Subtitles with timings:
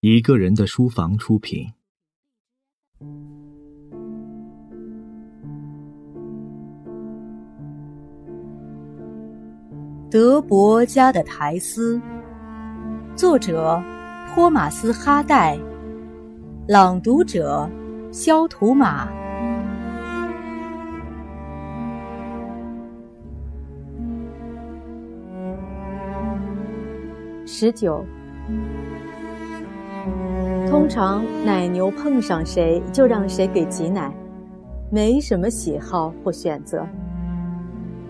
[0.00, 1.66] 一个人的书房出品。
[10.10, 12.00] 德伯家的苔丝，
[13.14, 13.82] 作者
[14.28, 15.58] 托马斯·哈代，
[16.68, 17.68] 朗读者
[18.12, 19.08] 肖图马。
[27.46, 28.04] 十九。
[30.76, 34.14] 通常奶牛碰上谁就让谁给挤奶，
[34.90, 36.86] 没什么喜好或选择。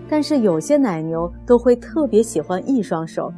[0.09, 3.31] 但是有些奶牛都会特别喜欢一双手，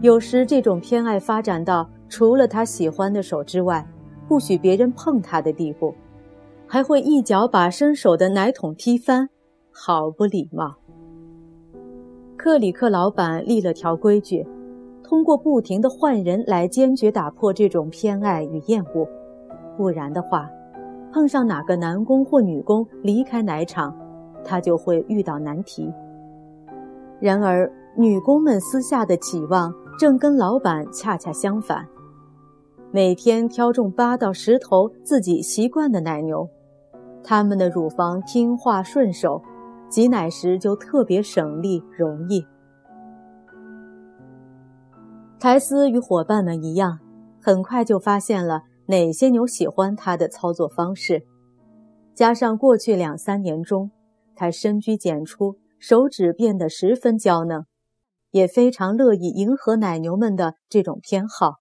[0.00, 3.86] 有时这种偏爱发展到除了他喜欢的手之外，
[4.26, 5.94] 不许别人碰它的地步，
[6.66, 9.28] 还会一脚把伸手的奶桶踢翻，
[9.70, 10.74] 好不礼貌。
[12.36, 14.44] 克里克老板立了条规矩。
[15.04, 19.06] 通过不停的换人来坚决打破这种偏爱与厌恶，
[19.76, 20.48] 不然的话，
[21.12, 23.94] 碰上哪个男工或女工离开奶场，
[24.44, 25.92] 他就会遇到难题。
[27.20, 31.86] 然而，女工们私下的期望正跟老板恰恰相反，
[32.90, 36.48] 每天挑中八到十头自己习惯的奶牛，
[37.22, 39.42] 他们的乳房听话顺手，
[39.88, 42.44] 挤奶时就特别省力容易。
[45.42, 47.00] 苔丝与伙伴们一样，
[47.42, 51.26] 很快就发现了哪些牛喜欢他的操作方式。
[52.14, 53.90] 加上过去两三年中，
[54.36, 57.66] 他深居简出，手指变得十分娇嫩，
[58.30, 61.54] 也非常乐意迎合奶牛们的这种偏好。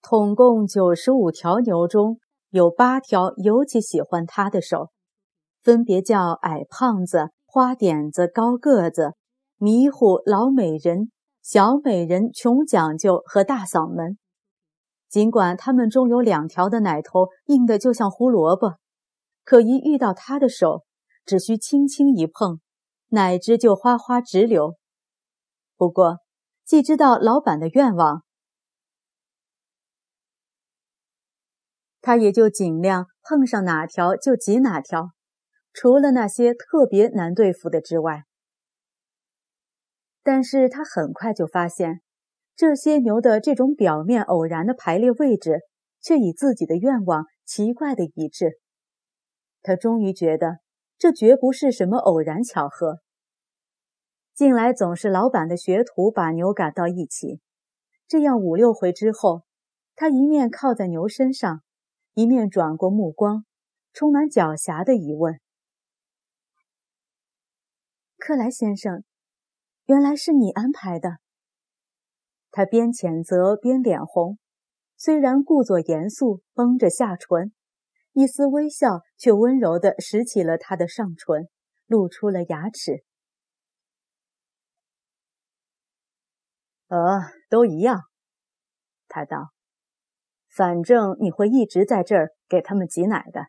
[0.00, 4.88] 统共九十五条牛中有八条尤其喜欢他的手，
[5.60, 9.12] 分别叫矮胖子、花点子、高个子、
[9.58, 11.10] 迷糊、老美人。
[11.42, 14.16] 小美人、穷讲究和大嗓门，
[15.08, 18.76] 尽管他们中有两条的奶头硬得就像胡萝卜，
[19.42, 20.84] 可一遇到他的手，
[21.26, 22.60] 只需轻轻一碰，
[23.08, 24.76] 奶汁就哗哗直流。
[25.76, 26.18] 不过，
[26.64, 28.22] 既知道老板的愿望，
[32.00, 35.10] 他也就尽量碰上哪条就挤哪条，
[35.72, 38.22] 除了那些特别难对付的之外。
[40.22, 42.00] 但是他很快就发现，
[42.54, 45.62] 这些牛的这种表面偶然的排列位置，
[46.00, 48.60] 却与自己的愿望奇怪的一致。
[49.62, 50.58] 他终于觉得，
[50.96, 53.00] 这绝不是什么偶然巧合。
[54.34, 57.40] 近来总是老板的学徒把牛赶到一起，
[58.06, 59.42] 这样五六回之后，
[59.94, 61.62] 他一面靠在牛身上，
[62.14, 63.44] 一面转过目光，
[63.92, 65.38] 充满狡黠的疑问
[68.16, 69.04] ：“克莱先生。”
[69.92, 71.18] 原来是你安排的。
[72.50, 74.38] 他边谴责边脸红，
[74.96, 77.52] 虽然故作严肃，绷着下唇，
[78.14, 81.46] 一丝微笑却温柔地拾起了他的上唇，
[81.84, 83.04] 露出了牙齿。
[86.88, 87.20] 呃，
[87.50, 88.00] 都一样，
[89.08, 89.50] 他道。
[90.48, 93.48] 反正你会一直在这儿给他们挤奶的。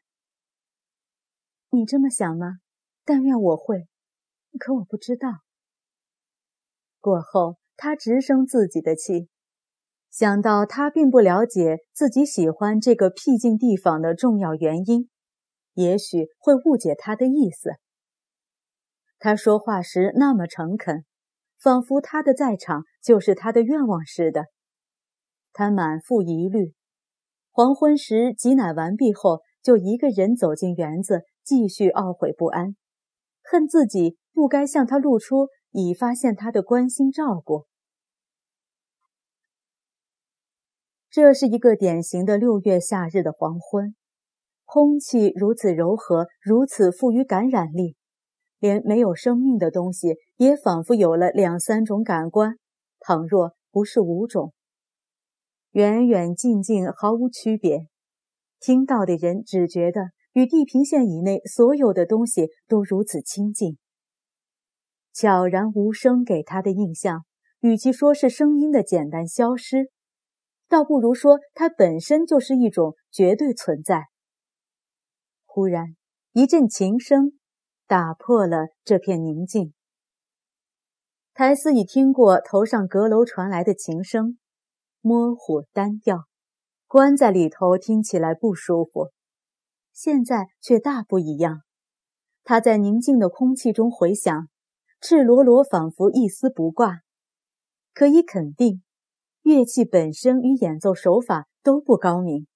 [1.69, 2.57] 你这么想吗？
[3.05, 3.87] 但愿我会，
[4.59, 5.42] 可我不知道。
[7.03, 9.27] 过后，他直生自己的气，
[10.09, 15.09] 想到他并不了解自己喜欢这个僻静地方的重要原因，
[15.73, 17.71] 也许会误解他的意思。
[19.19, 21.03] 他说话时那么诚恳，
[21.59, 24.45] 仿佛他的在场就是他的愿望似的。
[25.51, 26.73] 他满腹疑虑，
[27.51, 32.77] 黄昏时挤奶完毕后，就一个人走进园子，继续懊悔不安，
[33.43, 35.49] 恨自己不该向他露出。
[35.73, 37.65] 已发现他的关心照顾。
[41.09, 43.95] 这是一个典型的六月夏日的黄昏，
[44.65, 47.95] 空气如此柔和，如此富于感染力，
[48.57, 52.57] 连没有生命的东西也仿佛有了两三种感官，
[52.99, 54.53] 倘若不是五种。
[55.71, 57.87] 远远近近毫无区别，
[58.59, 63.77] 听到的人只觉得与地平线以内所有的东西都如此亲近。
[65.13, 67.23] 悄然无声给他的印象，
[67.59, 69.91] 与其说是声音的简单消失，
[70.67, 74.07] 倒不如说它本身就是一种绝对存在。
[75.45, 75.95] 忽然，
[76.31, 77.33] 一阵琴声
[77.85, 79.73] 打破了这片宁静。
[81.35, 84.39] 苔丝已听过头上阁楼传来的琴声，
[84.99, 86.25] 模糊单调，
[86.87, 89.11] 关在里头听起来不舒服。
[89.93, 91.61] 现在却大不一样，
[92.43, 94.47] 他在宁静的空气中回响。
[95.05, 97.01] 赤裸裸，仿佛一丝不挂。
[97.93, 98.81] 可以肯定，
[99.41, 102.47] 乐器本身与演奏手法都不高明，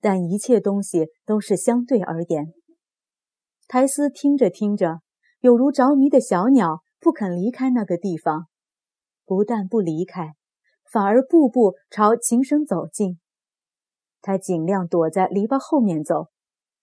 [0.00, 2.52] 但一切东西都是相对而言。
[3.66, 5.00] 苔丝听着听着，
[5.40, 8.46] 有如着迷的小鸟，不肯离开那个地方。
[9.26, 10.34] 不但不离开，
[10.88, 13.18] 反而步步朝琴声走近。
[14.22, 16.28] 他尽量躲在篱笆后面走，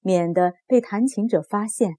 [0.01, 1.95] 免得被弹琴者发现。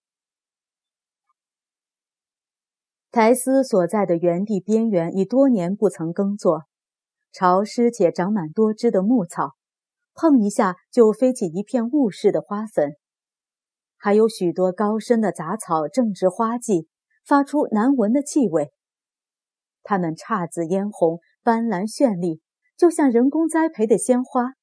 [3.10, 6.64] 苔丝所在的原地边缘已多年不曾耕作。
[7.32, 9.54] 潮湿且长满多枝的牧草，
[10.14, 12.92] 碰一下就飞起一片雾似的花粉；
[13.96, 16.88] 还有许多高深的杂草正值花季，
[17.24, 18.72] 发出难闻的气味。
[19.82, 22.40] 它们姹紫嫣红，斑斓绚丽，
[22.76, 24.54] 就像人工栽培的鲜花。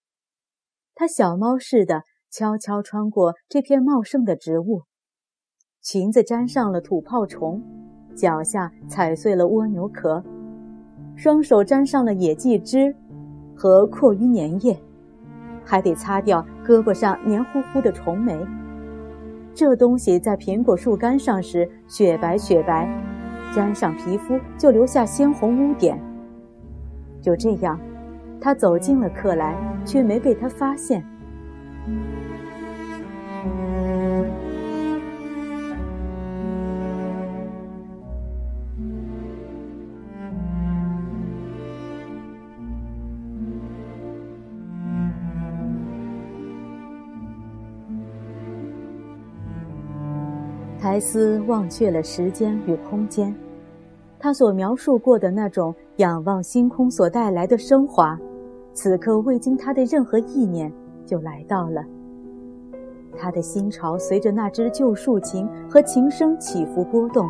[0.94, 4.84] 它小猫似的悄悄穿过这片茂盛的植物，
[5.82, 7.85] 裙子沾上了土泡虫，
[8.16, 10.24] 脚下踩碎了蜗牛壳。
[11.16, 12.96] 双手沾上了野蓟汁
[13.56, 14.78] 和阔鱼粘液，
[15.64, 18.38] 还得擦掉胳膊上黏糊糊的虫霉。
[19.54, 22.90] 这东西在苹果树干上时雪白雪白，
[23.54, 25.98] 沾上皮肤就留下鲜红污点。
[27.22, 27.80] 就这样，
[28.42, 31.02] 他走进了克莱，却没被他发现。
[50.86, 53.36] 苔丝忘却了时间与空间，
[54.20, 58.16] 他所描述过的那种仰望星空所带来的升华，
[58.72, 60.72] 此刻未经他的任何意念
[61.04, 61.84] 就来到了。
[63.18, 67.28] 他的心潮随着那支旧竖琴和琴声起伏波动，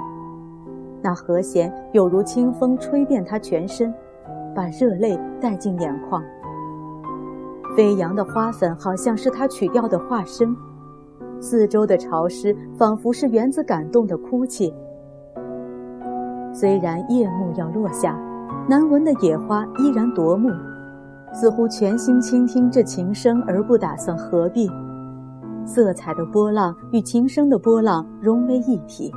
[1.01, 3.93] 那和弦有如清风吹遍他全身，
[4.53, 6.21] 把热泪带进眼眶。
[7.77, 10.53] 飞扬的花粉好像是他曲调的化身。
[11.41, 14.73] 四周的潮湿仿佛是园子感动的哭泣。
[16.53, 18.17] 虽然夜幕要落下，
[18.69, 20.49] 难闻的野花依然夺目，
[21.33, 24.69] 似乎全心倾听这琴声而不打算合璧。
[25.65, 29.11] 色彩的波浪与琴声的波浪融为一体。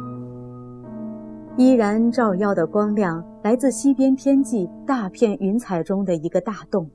[1.56, 6.90] 依然照耀的光亮来自西边天际大片云彩中的一个大洞，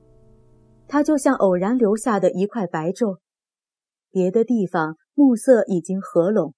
[0.88, 3.18] 它就像偶然留下的一块白昼。
[4.12, 4.98] 别的地方。
[5.16, 6.56] 暮色已经合拢，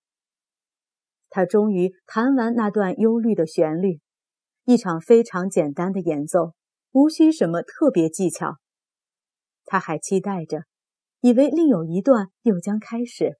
[1.29, 3.99] 他终于弹完那段忧虑的旋律，
[4.63, 6.53] 一场非常简单的演奏，
[6.91, 8.57] 无需什么特别技巧。
[9.65, 10.63] 他还期待着，
[11.19, 13.37] 以为另有一段又将开始。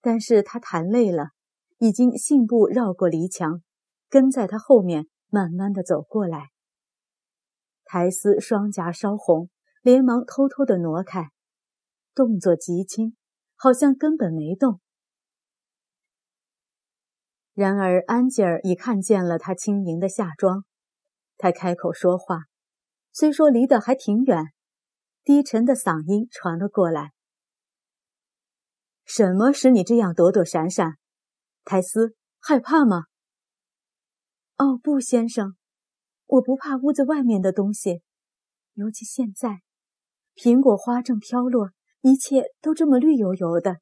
[0.00, 1.30] 但是他弹累了，
[1.78, 3.62] 已经信步绕过篱墙，
[4.08, 6.50] 跟在他后面慢慢的走过来。
[7.84, 9.50] 苔丝双颊烧红，
[9.82, 11.30] 连忙偷偷的挪开，
[12.14, 13.14] 动作极轻。
[13.56, 14.80] 好像根本没动。
[17.52, 20.64] 然而安吉尔已看见了他轻盈的下装，
[21.38, 22.40] 他开口说话，
[23.12, 24.52] 虽说离得还挺远，
[25.24, 27.12] 低沉的嗓音传了过来
[29.06, 30.98] ：“什么使你这样躲躲闪闪？
[31.64, 33.04] 苔丝，害怕吗
[34.58, 35.56] ？”“哦，不，先生，
[36.26, 38.02] 我不怕屋子外面的东西，
[38.74, 39.62] 尤其现在，
[40.34, 41.70] 苹果花正飘落。”
[42.08, 43.80] 一切都这么绿油油的，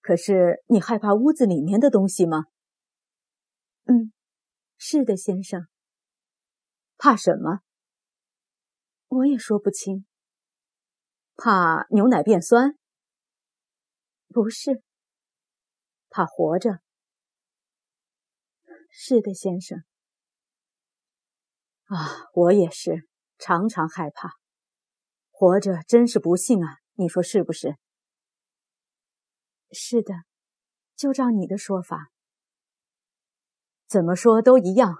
[0.00, 2.46] 可是你害怕屋子里面的东西吗？
[3.84, 4.12] 嗯，
[4.76, 5.68] 是的，先生。
[6.98, 7.60] 怕什么？
[9.06, 10.04] 我也说不清。
[11.36, 12.76] 怕牛奶变酸？
[14.30, 14.82] 不是。
[16.10, 16.80] 怕活着？
[18.90, 19.84] 是的，先生。
[21.84, 23.08] 啊，我也是，
[23.38, 24.30] 常常害怕。
[25.44, 26.78] 活着真是不幸啊！
[26.94, 27.76] 你说是不是？
[29.70, 30.14] 是的，
[30.96, 32.10] 就照你的说法，
[33.86, 34.96] 怎么说都一样。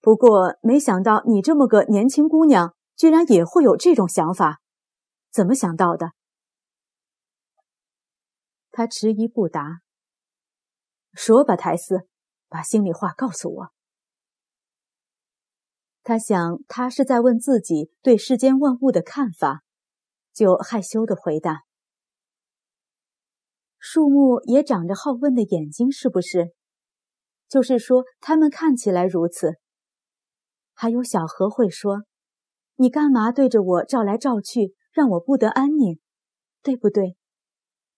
[0.00, 4.60] 不过没想到你这么个年轻姑娘，居然也会有这种想法，
[5.30, 6.12] 怎么想到的？
[8.70, 9.80] 他迟疑不答。
[11.14, 12.06] 说吧，苔丝，
[12.48, 13.72] 把心里话告诉我。
[16.08, 19.60] 他想，他是在问自己对世间万物的看法，
[20.32, 21.64] 就害羞的回答
[23.78, 26.54] ：“树木也长着好问的眼睛，是不是？
[27.46, 29.56] 就是说，它们看起来如此。
[30.72, 32.04] 还有小河会说
[32.76, 36.00] ：‘你干嘛对着我照来照去，让我不得安宁，
[36.62, 37.18] 对不对？’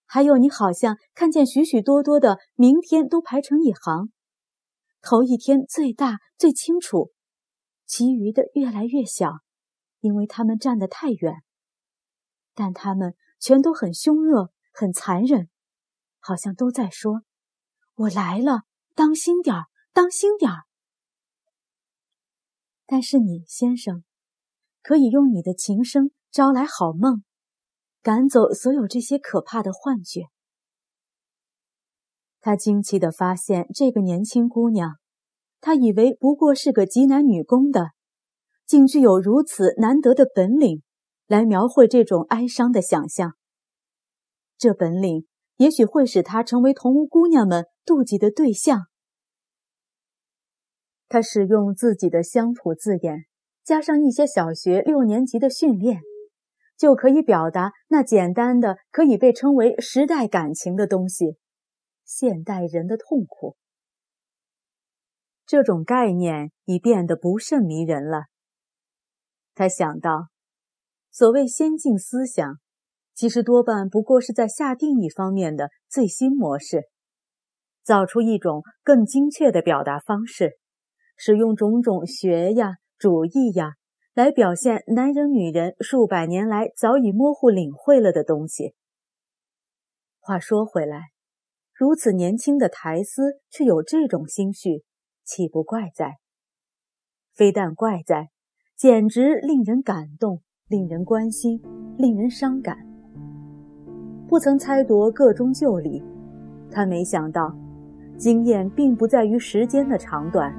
[0.05, 4.11] 还有，你好像看见许许多多的明天都排成一行，
[5.01, 7.11] 头一天最大最清楚，
[7.91, 9.41] 其余的越来越小，
[9.99, 11.43] 因为他们站得太远。
[12.53, 15.49] 但他们全都很凶恶，很残忍，
[16.17, 17.23] 好像都在说
[17.95, 18.61] ：“我来了，
[18.95, 20.63] 当心点儿，当心点儿。”
[22.87, 24.05] 但是你，先生，
[24.81, 27.25] 可以用你的琴声招来好梦，
[28.01, 30.29] 赶走所有这些可怕的幻觉。
[32.39, 35.00] 他惊奇地发现，这个年轻姑娘，
[35.61, 37.91] 他以为不过是个济南女工的，
[38.65, 40.81] 竟具有如此难得的本领，
[41.27, 43.35] 来描绘这种哀伤的想象。
[44.57, 45.27] 这本领
[45.57, 48.87] 也许会使他成为同屋姑娘们妒忌的对象。
[51.07, 53.25] 他使用自己的乡土字眼，
[53.63, 56.01] 加上一些小学六年级的训练，
[56.77, 61.37] 就可以表达那简单的、可以被称为时代感情的东西。
[62.05, 63.55] 现代人的痛苦，
[65.51, 68.27] 这种概念已变得不甚迷人了。
[69.53, 70.29] 他想到，
[71.11, 72.55] 所谓先进思想，
[73.13, 76.83] 其实多半不过是在下定义方面的最新模式，
[77.83, 80.57] 造出一种更精确的表达方式，
[81.17, 83.73] 使用种种学呀、主义呀，
[84.13, 88.73] 来表现男人、女人数百年来早已模糊领会了的东西。
[90.21, 91.09] 话说回来。
[91.73, 94.85] 如此年轻的苔丝却有这种心绪，
[95.33, 96.17] 岂不怪哉？
[97.33, 98.31] 非但怪哉，
[98.75, 101.61] 简直令人感动，令人关心，
[101.97, 102.75] 令人伤感。
[104.27, 106.03] 不曾猜度个中旧理，
[106.69, 107.55] 他没想到，
[108.17, 110.53] 经验并不在于时间的长短，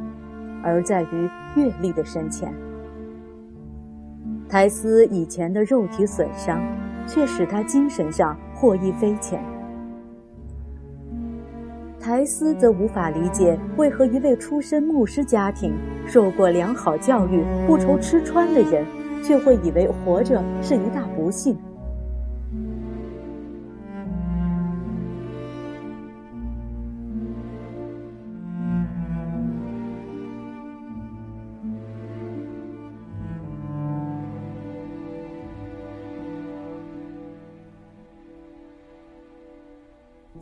[0.65, 2.51] 而在于阅历的深浅。
[4.49, 6.59] 苔丝以前的肉体损伤，
[7.07, 9.52] 却使他精神上获益匪浅。
[12.03, 15.73] 苔丝则无法理解，为何一位出身牧师家庭、
[16.05, 18.85] 受过良好教育、不愁吃穿的人，
[19.23, 21.57] 却会以为活着是一大不幸。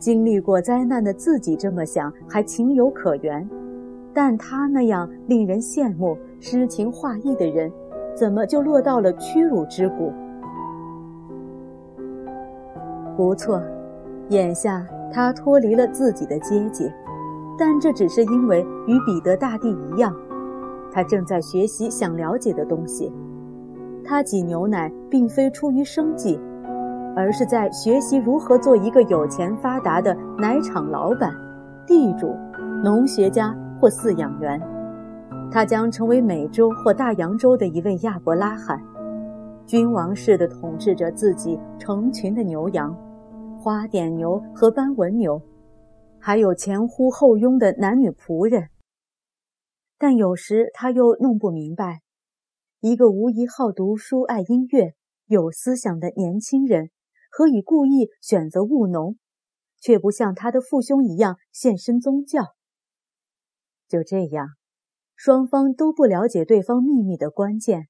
[0.01, 3.47] 经历过灾难的自己这么想还情有可原，
[4.11, 7.71] 但他那样令人羡慕、诗情画意的人，
[8.15, 10.11] 怎么就落到了屈辱之谷？
[13.15, 13.61] 不错，
[14.29, 16.91] 眼下他脱离了自己的阶级，
[17.55, 20.11] 但这只是因为与彼得大帝一样，
[20.91, 23.13] 他正在学习想了解的东西。
[24.03, 26.39] 他挤牛奶并非出于生计。
[27.15, 31.33] 而是在学习如何做一个有钱发达的奶厂老板、
[31.85, 32.35] 地主、
[32.83, 34.61] 农学家或饲养员。
[35.51, 38.81] 他将成为美洲或大洋洲的一位亚伯拉罕，
[39.65, 42.95] 君王式的统治着自己成群的牛羊、
[43.59, 45.41] 花点牛和斑纹牛，
[46.19, 48.69] 还有前呼后拥的男女仆人。
[49.99, 51.99] 但有时他又弄不明白，
[52.79, 54.93] 一个无疑好读书、爱音乐、
[55.27, 56.89] 有思想的年轻人。
[57.33, 59.17] 何以故意选择务农，
[59.79, 62.53] 却不像他的父兄一样献身宗教？
[63.87, 64.49] 就这样，
[65.15, 67.87] 双方都不了解对方秘密的关键，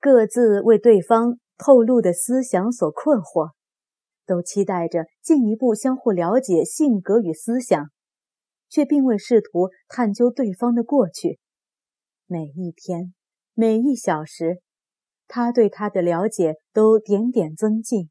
[0.00, 3.50] 各自为对方透露的思想所困惑，
[4.24, 7.90] 都期待着进一步相互了解性格与思想，
[8.70, 11.38] 却并未试图探究对方的过去。
[12.26, 13.12] 每一天，
[13.52, 14.62] 每一小时，
[15.28, 18.08] 他对他的了解都点点增进。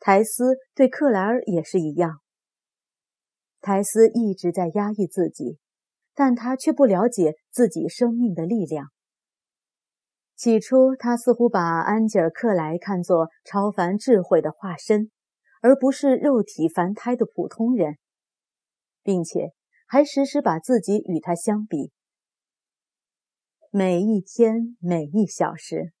[0.00, 2.20] 苔丝对克莱尔也是一样。
[3.60, 5.58] 苔丝一直在压抑自己，
[6.14, 8.90] 但他却不了解自己生命的力量。
[10.36, 15.10] 起初，他似乎把安吉尔·克莱看作超凡智慧的化身，
[15.60, 17.98] 而不是肉体凡胎的普通人，
[19.02, 19.50] 并且
[19.88, 21.90] 还时时把自己与他相比。
[23.72, 25.92] 每一天，每一小时，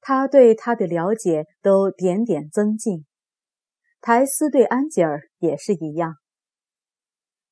[0.00, 3.04] 他对他的了解都点点增进。
[4.06, 6.16] 苔丝对安吉尔也是一样。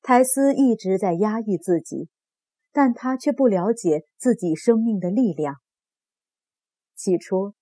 [0.03, 2.09] 苔丝一直在压抑自己，
[2.71, 5.55] 但他却不了解自己生命的力量。
[6.95, 7.55] 起初，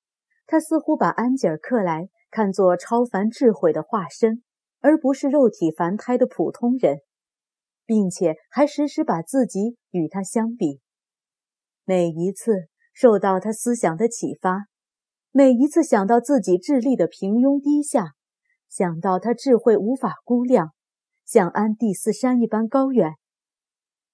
[0.46, 4.44] 他似乎把安吉尔克莱看作超凡智慧的化身，
[4.82, 6.98] 而不是肉体凡胎的普通人，
[7.86, 10.82] 并且还时时把自己与他相比。
[11.86, 14.66] 每一次受到他思想的启发，
[15.32, 18.16] 每一次想到自己智力的平庸低下。
[18.72, 20.72] 想到他智慧无法估量，
[21.26, 23.16] 像安第斯山一般高远；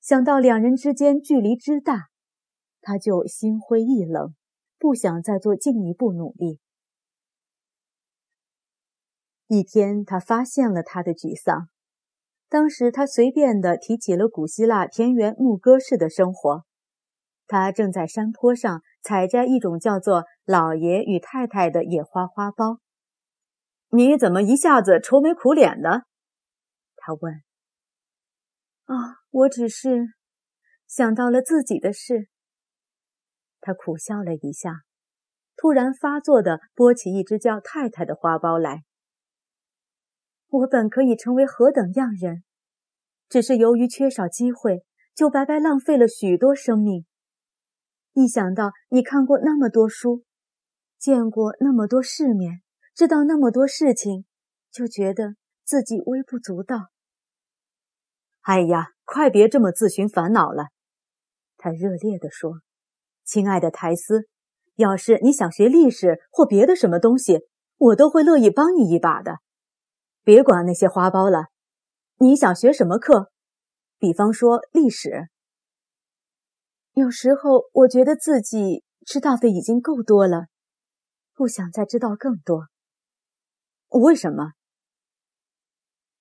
[0.02, 2.08] 想到两人之间距离之大，
[2.82, 4.34] 他就心灰意冷，
[4.80, 6.60] 不想再做进一步努力。
[9.46, 11.70] 一天，他发现了他的沮丧。
[12.50, 16.64] 当时，他随便的提起了古希腊田园牧歌式的生活。
[17.46, 22.80] 他正在山坡上采摘一种叫做“老爷与太太”的野花花苞。
[23.90, 26.04] 你怎么一下子愁眉苦脸的？
[26.96, 27.34] 他问。
[28.86, 30.14] 啊，我只是
[30.88, 32.28] 想到了自己的事。
[33.60, 34.82] 他苦笑了一下，
[35.56, 38.84] 突然发作的拨起一只叫太太的花苞来。
[40.48, 42.44] 我本可以成为何等样人，
[43.28, 47.06] 只是由于缺少机会，就白白浪费了许多生命。
[48.14, 50.24] 一想到你看过那么多书，
[50.98, 52.62] 见过那么多世面，
[52.98, 54.26] 知道那么多事情，
[54.72, 56.88] 就觉得自己微不足道。
[58.42, 60.70] 哎呀，快别这么自寻烦恼了，
[61.58, 62.62] 他热烈地说
[63.24, 64.28] ：“亲爱的苔丝，
[64.78, 67.42] 要是你想学历史或别的什么东西，
[67.78, 69.42] 我都会乐意帮你一把的。”
[70.26, 71.50] 别管那些花苞了，
[72.16, 73.30] 你想学什么课？
[74.00, 75.28] 比方说历史。
[76.94, 80.48] 有时候我觉得自己知道的已经够多了，
[81.36, 82.70] 不想再知道更多。
[83.90, 84.52] 为什么？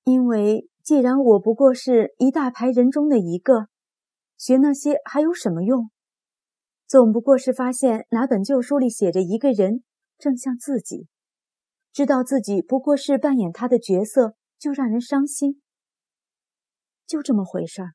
[0.05, 3.69] 因为既然我不过是一大排人中的一个，
[4.37, 5.91] 学那些还有什么用？
[6.87, 9.83] 总不过是发现哪本旧书里写着一个人，
[10.17, 11.09] 正像自己。
[11.93, 15.61] 知道自己不过是扮演他的角色，就让人伤心。
[17.07, 17.91] 就这么回事儿。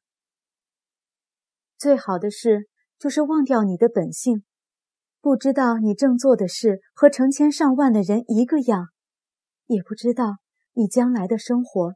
[1.78, 2.68] 最好的事
[3.00, 4.44] 就是忘掉你的本性，
[5.22, 8.91] 不知道你正做的事和成千上万的人一个样，
[9.72, 10.40] 也不知道
[10.74, 11.96] 你将来的生活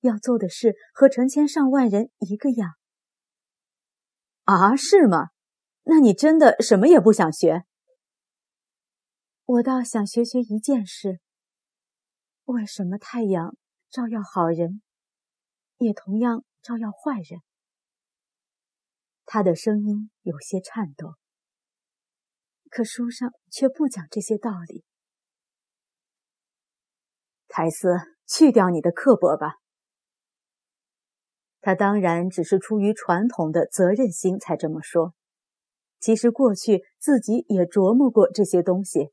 [0.00, 2.74] 要做的事和成千上万人一个样。
[4.44, 5.30] 啊，是吗？
[5.82, 7.64] 那你真的什么也不想学？
[9.44, 11.20] 我倒想学学一件事。
[12.44, 13.56] 为什么太阳
[13.90, 14.82] 照耀好人，
[15.78, 17.40] 也同样照耀坏人？
[19.24, 21.14] 他的声音有些颤抖，
[22.70, 24.84] 可书上却不讲这些道理。
[27.56, 29.54] 凯斯，去掉你的刻薄吧。
[31.62, 35.14] 他当然只是出于传统的责任心才这么说，
[35.98, 39.10] 其实过去自己也琢磨过这些东西。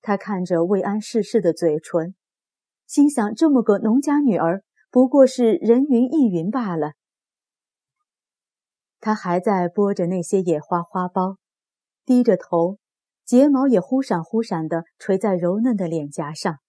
[0.00, 2.14] 他看着未谙世事的嘴唇。
[2.86, 6.92] 心想：这么个农家女儿，不过是人云亦云罢了。
[9.00, 11.36] 他还在拨着那些野花花苞，
[12.06, 12.78] 低着头，
[13.26, 16.60] 睫毛也忽闪忽闪地垂在柔嫩的脸颊上。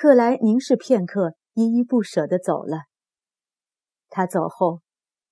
[0.00, 2.84] 克莱凝视片刻，依依不舍地走了。
[4.08, 4.80] 他走后，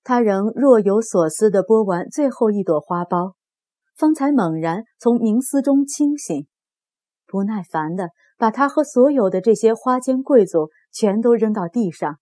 [0.03, 3.33] 他仍若有所思地拨完最后一朵花苞，
[3.95, 6.45] 方才猛然从冥思中清醒。
[7.25, 12.19] 不耐烦的把他和所有的这些花间贵族全都扔到地上，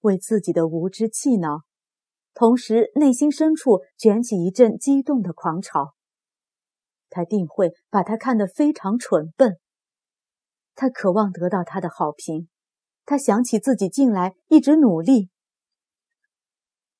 [0.00, 1.60] 为自己的无知气恼，
[2.34, 5.94] 同时内心深处卷起一阵激动的狂潮。
[7.08, 9.60] 他定会把他看得非常蠢笨。
[10.80, 12.48] 他渴望得到他的好评。
[13.04, 15.28] 他想起自己近来一直努力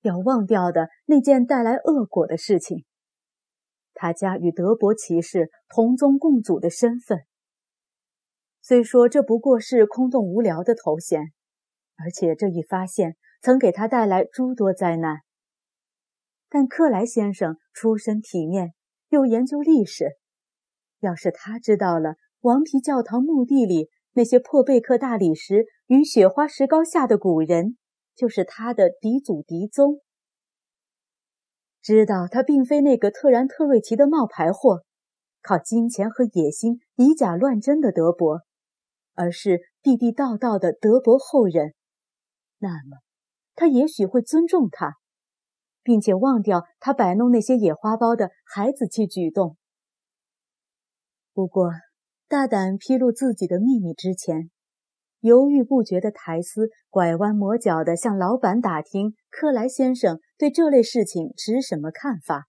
[0.03, 2.85] 要忘掉的那件带来恶果的事情。
[3.95, 7.21] 他家与德伯骑士同宗共祖的身份，
[8.61, 11.33] 虽说这不过是空洞无聊的头衔，
[11.97, 15.21] 而且这一发现曾给他带来诸多灾难。
[16.51, 18.75] 但克莱先生出身体面，
[19.09, 20.19] 又研究历史，
[20.99, 27.77] 要是他知道了王皮教堂墓地里那些破贝克大理石与雪花石膏下的古人，
[28.17, 30.01] 就是他的嫡祖嫡宗。
[31.83, 34.85] 知道他并非那个特然特瑞奇的冒牌货，
[35.43, 38.41] 靠金钱和野心以假乱真的德伯，
[39.15, 41.75] 而是地地道道的德伯后人，
[42.59, 42.99] 那么
[43.55, 44.95] 他也许会尊重他，
[45.83, 49.59] 并且忘掉他摆弄那些野花苞的孩子气举动。
[51.35, 51.71] 不过，
[52.31, 54.53] 大胆披露自己的秘密之前。
[55.19, 62.47] 犹豫不决的苔丝拐弯抹角地向老板打听克莱先生对这类事情持什么看法。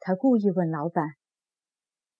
[0.00, 1.04] 他故意问老板：“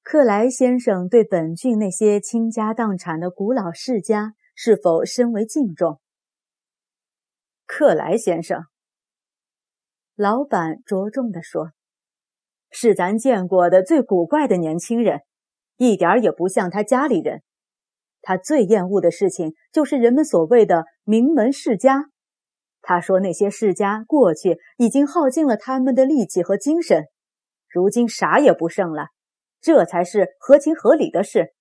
[0.04, 5.98] 克莱先生对本郡那些倾家荡产的古老世家是否深为敬重？”
[7.64, 8.64] 克莱先生，
[10.14, 11.70] 老板着重地说
[12.70, 15.20] ：“是咱见过的最古怪的年轻人，
[15.76, 17.42] 一点也不像他家里人。”
[18.22, 22.06] 他最厌恶的事情就是人们所谓的名门世家，
[22.80, 27.04] 他说那些世家过去已经耗尽了他们的力气和精神，
[27.68, 29.08] 如今啥也不剩了，
[29.60, 31.52] 这才是合情合理的事。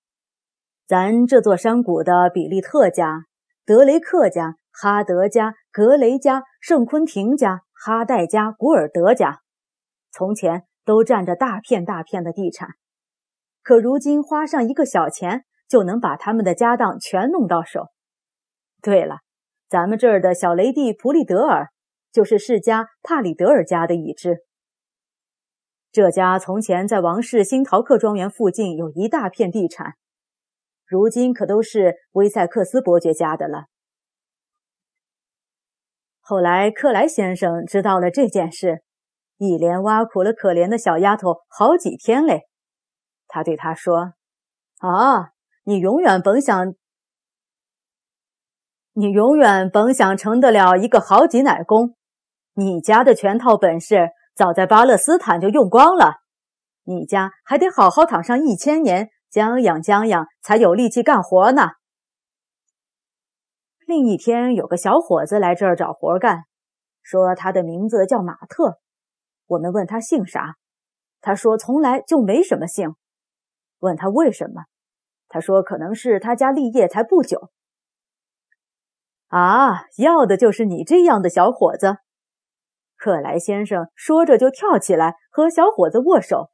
[0.88, 3.26] 咱这座山谷的比利特家、
[3.66, 9.42] 德雷克家、哈德家、格雷家、圣昆廷家、哈代家、古尔德家，
[10.12, 12.70] 从前都占着大片大片的地产，
[13.64, 17.88] 可如今花上一个小钱就能把他们的家当全弄到手。
[18.82, 19.20] 对了，
[19.70, 21.70] 咱们这儿的小雷蒂普利德尔
[22.12, 24.44] 就是世家帕里德尔家的一支。
[25.92, 29.94] 这家从前在王室新陶克庄园附近有一大片地产。
[30.86, 33.66] 如今可都是威塞克斯伯爵家的了。
[36.20, 38.84] 后来克莱先生知道了这件事，
[39.38, 42.42] 一连挖苦了可怜的小丫头好几天嘞。
[43.34, 44.14] 他对他说
[44.78, 45.32] ：“啊，
[45.64, 46.76] 你永远甭想，
[48.92, 51.96] 你永远甭想成得了一个好挤奶工。
[52.54, 56.18] 你家的全套本事早在巴勒斯坦就用光了，
[56.84, 61.72] 你家还得好好躺上一千年。”将养将养，才有力气干活呢。
[63.88, 66.44] 另一天，有个小伙子来这儿找活干，
[67.02, 68.80] 说他的名字叫马特。
[69.48, 70.58] 我们问他姓啥，
[71.20, 72.94] 他说从来就没什么姓。
[73.84, 74.64] 问他为什么，
[75.28, 77.52] 他说可能是他家立业才不久。
[79.28, 81.98] 啊，要的就是你这样的小伙子！
[82.96, 86.52] 克莱先生说着就跳起来和小伙子握手，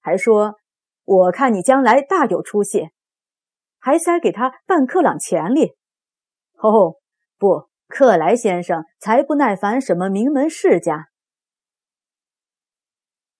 [0.00, 0.56] 还说。
[1.04, 2.90] 我看你将来大有出息，
[3.80, 5.72] 还塞给他半克朗钱哩。
[6.58, 6.94] 哦，
[7.36, 11.08] 不，克莱先生才不耐烦什么名门世家。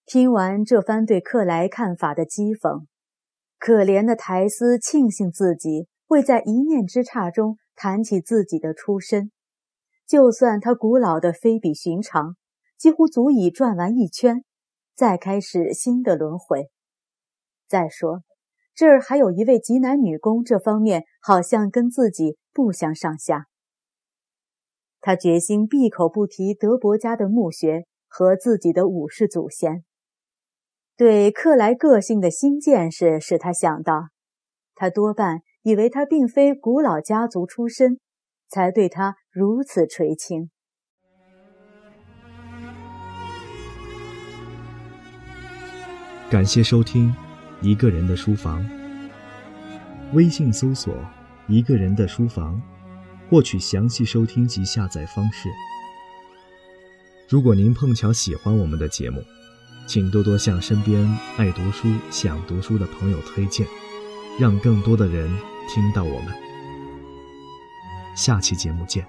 [0.05, 2.87] 听完这番对克莱看法的讥讽，
[3.65, 9.31] 可怜的苔丝庆幸自己未在一念之差中谈起自己的出身，
[10.05, 12.35] 就算他古老的非比寻常，
[12.77, 14.43] 几乎足以转完一圈，
[14.97, 16.71] 再开始新的轮回。
[17.69, 18.25] 再说，
[18.75, 23.47] 这儿还有一位极男女工，这方面好像跟自己不相上下。
[25.01, 29.85] 他决心闭口不提德伯家的墓穴和自己的武士祖先。
[30.97, 34.11] 对克莱个性的新见识使他想到，
[34.75, 37.99] 他多半以为他并非古老家族出身，
[38.49, 40.51] 才对他如此垂青。
[46.31, 47.15] 感谢收听。
[47.65, 48.69] 一个人的书房，
[50.15, 50.93] 微信搜索
[51.47, 52.61] “一个人的书房”，
[53.31, 55.49] 获取详细收听及下载方式。
[57.29, 59.23] 如果您碰巧喜欢我们的节目，
[59.87, 63.67] 请多多向身边爱读书、想读书的朋友推荐，
[64.39, 65.29] 让更多的人
[65.69, 66.33] 听到我们。
[68.15, 69.07] 下期节目见。